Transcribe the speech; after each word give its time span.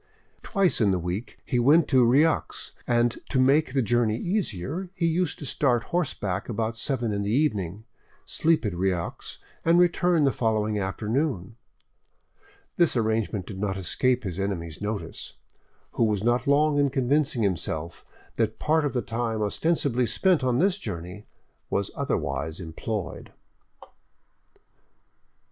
Twice 0.41 0.81
in 0.81 0.89
the 0.89 0.97
week 0.97 1.37
he 1.45 1.59
went 1.59 1.87
to 1.89 2.03
Rieux, 2.03 2.71
and 2.87 3.19
to 3.29 3.39
make 3.39 3.73
the 3.73 3.83
journey 3.83 4.17
easier, 4.17 4.89
used 4.95 5.37
to 5.37 5.45
start 5.45 5.83
horseback 5.93 6.49
about 6.49 6.75
seven 6.75 7.11
in 7.13 7.21
the 7.21 7.29
evening, 7.29 7.83
sleep 8.25 8.65
at 8.65 8.73
Rieux, 8.73 9.37
and 9.63 9.77
return 9.77 10.23
the 10.23 10.31
following 10.31 10.79
afternoon. 10.79 11.55
This 12.77 12.97
arrangement 12.97 13.45
did 13.45 13.59
not 13.59 13.77
escape 13.77 14.23
his 14.23 14.39
enemy's 14.39 14.81
notice, 14.81 15.33
who 15.91 16.05
was 16.05 16.23
not 16.23 16.47
long 16.47 16.79
in 16.79 16.89
convincing 16.89 17.43
himself 17.43 18.03
that 18.37 18.57
part 18.57 18.85
of 18.85 18.93
the 18.93 19.03
time 19.03 19.43
ostensibly 19.43 20.07
spent 20.07 20.43
on 20.43 20.57
this 20.57 20.79
journey 20.79 21.27
was 21.69 21.91
otherwise 21.95 22.59
employed. 22.59 23.31